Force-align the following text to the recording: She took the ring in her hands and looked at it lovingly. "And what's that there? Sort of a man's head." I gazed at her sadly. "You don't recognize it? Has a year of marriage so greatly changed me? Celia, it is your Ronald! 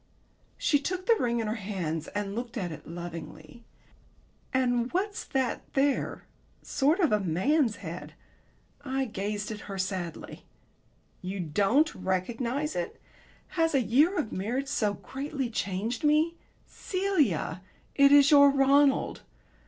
She 0.57 0.79
took 0.79 1.05
the 1.05 1.15
ring 1.19 1.39
in 1.41 1.45
her 1.45 1.53
hands 1.61 2.07
and 2.07 2.33
looked 2.33 2.57
at 2.57 2.71
it 2.71 2.87
lovingly. 2.87 3.63
"And 4.51 4.91
what's 4.93 5.23
that 5.25 5.61
there? 5.75 6.23
Sort 6.63 6.99
of 6.99 7.11
a 7.11 7.19
man's 7.19 7.75
head." 7.85 8.13
I 8.83 9.05
gazed 9.05 9.51
at 9.51 9.59
her 9.69 9.77
sadly. 9.77 10.43
"You 11.21 11.39
don't 11.39 11.93
recognize 11.93 12.75
it? 12.75 12.99
Has 13.49 13.75
a 13.75 13.81
year 13.83 14.17
of 14.17 14.31
marriage 14.31 14.69
so 14.69 14.95
greatly 14.95 15.51
changed 15.51 16.03
me? 16.03 16.33
Celia, 16.65 17.61
it 17.93 18.11
is 18.11 18.31
your 18.31 18.49
Ronald! 18.49 19.21